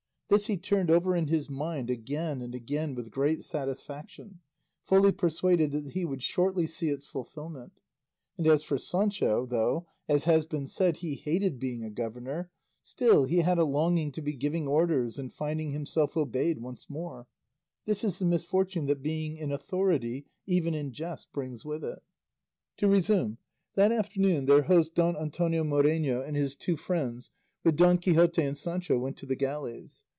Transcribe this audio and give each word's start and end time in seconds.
This 0.33 0.47
he 0.47 0.55
turned 0.55 0.89
over 0.89 1.13
in 1.13 1.27
his 1.27 1.49
mind 1.49 1.89
again 1.89 2.41
and 2.41 2.55
again 2.55 2.95
with 2.95 3.11
great 3.11 3.43
satisfaction, 3.43 4.39
fully 4.85 5.11
persuaded 5.11 5.73
that 5.73 5.91
he 5.91 6.05
would 6.05 6.23
shortly 6.23 6.65
see 6.65 6.87
its 6.87 7.05
fulfillment; 7.05 7.81
and 8.37 8.47
as 8.47 8.63
for 8.63 8.77
Sancho, 8.77 9.45
though, 9.45 9.87
as 10.07 10.23
has 10.23 10.45
been 10.45 10.67
said, 10.67 10.95
he 10.95 11.15
hated 11.15 11.59
being 11.59 11.83
a 11.83 11.89
governor, 11.89 12.49
still 12.81 13.25
he 13.25 13.39
had 13.39 13.57
a 13.57 13.65
longing 13.65 14.09
to 14.13 14.21
be 14.21 14.31
giving 14.31 14.69
orders 14.69 15.19
and 15.19 15.33
finding 15.33 15.71
himself 15.71 16.15
obeyed 16.15 16.61
once 16.61 16.89
more; 16.89 17.27
this 17.85 18.01
is 18.01 18.17
the 18.19 18.23
misfortune 18.25 18.85
that 18.85 19.03
being 19.03 19.35
in 19.35 19.51
authority, 19.51 20.27
even 20.45 20.73
in 20.73 20.93
jest, 20.93 21.27
brings 21.33 21.65
with 21.65 21.83
it. 21.83 22.01
To 22.77 22.87
resume; 22.87 23.37
that 23.75 23.91
afternoon 23.91 24.45
their 24.45 24.61
host 24.61 24.95
Don 24.95 25.17
Antonio 25.17 25.65
Moreno 25.65 26.21
and 26.21 26.37
his 26.37 26.55
two 26.55 26.77
friends, 26.77 27.31
with 27.65 27.75
Don 27.75 27.97
Quixote 27.97 28.41
and 28.41 28.57
Sancho, 28.57 28.97
went 28.97 29.17
to 29.17 29.25
the 29.25 29.35
galleys. 29.35 30.05